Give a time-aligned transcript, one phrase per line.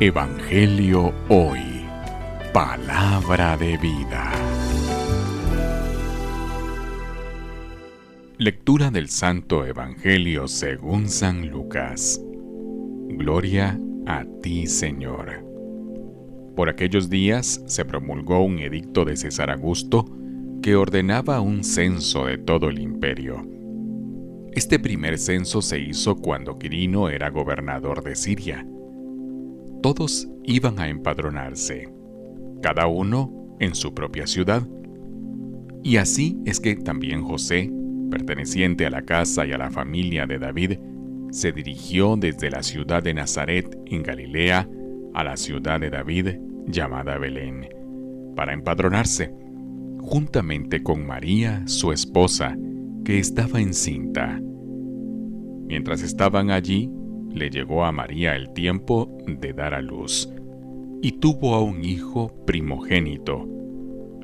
[0.00, 1.60] Evangelio Hoy.
[2.52, 4.32] Palabra de vida.
[8.38, 12.20] Lectura del Santo Evangelio según San Lucas.
[13.10, 15.44] Gloria a ti, Señor.
[16.56, 20.06] Por aquellos días se promulgó un edicto de César Augusto
[20.62, 23.46] que ordenaba un censo de todo el imperio.
[24.52, 28.66] Este primer censo se hizo cuando Quirino era gobernador de Siria
[29.82, 31.88] todos iban a empadronarse,
[32.62, 34.66] cada uno en su propia ciudad.
[35.82, 37.70] Y así es que también José,
[38.10, 40.78] perteneciente a la casa y a la familia de David,
[41.30, 44.68] se dirigió desde la ciudad de Nazaret en Galilea
[45.14, 46.28] a la ciudad de David
[46.66, 47.68] llamada Belén,
[48.36, 49.34] para empadronarse,
[50.00, 52.56] juntamente con María, su esposa,
[53.04, 54.40] que estaba encinta.
[55.66, 56.90] Mientras estaban allí,
[57.34, 60.32] le llegó a María el tiempo de dar a luz,
[61.02, 63.48] y tuvo a un hijo primogénito.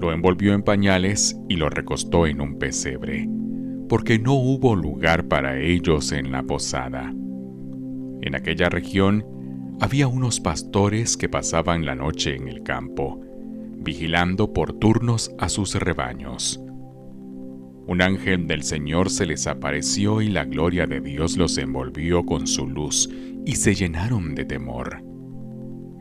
[0.00, 3.28] Lo envolvió en pañales y lo recostó en un pesebre,
[3.88, 7.12] porque no hubo lugar para ellos en la posada.
[8.22, 9.24] En aquella región
[9.80, 13.20] había unos pastores que pasaban la noche en el campo,
[13.78, 16.60] vigilando por turnos a sus rebaños.
[17.86, 22.46] Un ángel del Señor se les apareció y la gloria de Dios los envolvió con
[22.46, 23.10] su luz
[23.44, 25.02] y se llenaron de temor.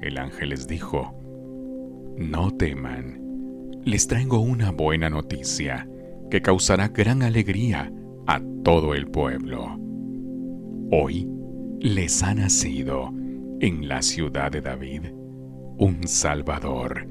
[0.02, 1.14] El ángel les dijo,
[2.18, 3.20] No teman,
[3.84, 5.88] les traigo una buena noticia
[6.30, 7.92] que causará gran alegría
[8.28, 9.78] a todo el pueblo.
[10.92, 11.28] Hoy
[11.80, 13.12] les ha nacido
[13.60, 15.08] en la ciudad de David
[15.78, 17.08] un Salvador,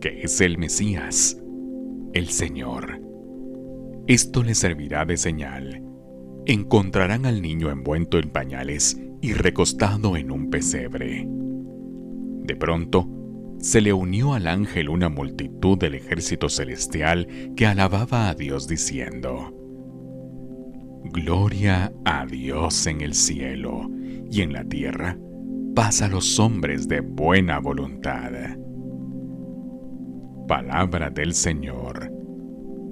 [0.00, 1.36] que es el Mesías,
[2.12, 3.03] el Señor.
[4.06, 5.82] Esto les servirá de señal.
[6.44, 11.26] Encontrarán al niño envuelto en pañales y recostado en un pesebre.
[11.26, 13.08] De pronto,
[13.60, 19.54] se le unió al ángel una multitud del ejército celestial que alababa a Dios diciendo,
[21.04, 23.88] Gloria a Dios en el cielo
[24.30, 25.18] y en la tierra,
[25.74, 28.32] paz a los hombres de buena voluntad.
[30.46, 32.13] Palabra del Señor